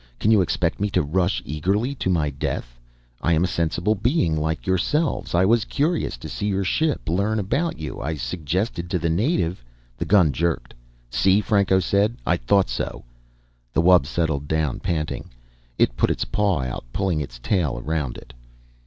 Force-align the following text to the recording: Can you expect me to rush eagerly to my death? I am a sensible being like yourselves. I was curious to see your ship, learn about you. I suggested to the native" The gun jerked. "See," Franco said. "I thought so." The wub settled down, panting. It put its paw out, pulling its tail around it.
Can 0.19 0.31
you 0.31 0.41
expect 0.41 0.79
me 0.79 0.89
to 0.97 1.03
rush 1.03 1.43
eagerly 1.45 1.93
to 1.93 2.09
my 2.09 2.31
death? 2.31 2.79
I 3.21 3.33
am 3.33 3.43
a 3.43 3.47
sensible 3.47 3.93
being 3.93 4.35
like 4.35 4.65
yourselves. 4.65 5.35
I 5.35 5.45
was 5.45 5.63
curious 5.63 6.17
to 6.17 6.27
see 6.27 6.47
your 6.47 6.63
ship, 6.63 7.07
learn 7.07 7.37
about 7.37 7.77
you. 7.77 8.01
I 8.01 8.15
suggested 8.15 8.89
to 8.89 8.97
the 8.97 9.11
native" 9.11 9.63
The 9.99 10.05
gun 10.05 10.31
jerked. 10.31 10.73
"See," 11.11 11.39
Franco 11.39 11.77
said. 11.79 12.15
"I 12.25 12.37
thought 12.37 12.67
so." 12.67 13.05
The 13.73 13.83
wub 13.83 14.07
settled 14.07 14.47
down, 14.47 14.79
panting. 14.79 15.29
It 15.77 15.95
put 15.95 16.09
its 16.09 16.25
paw 16.25 16.61
out, 16.61 16.83
pulling 16.91 17.21
its 17.21 17.37
tail 17.37 17.77
around 17.77 18.17
it. 18.17 18.33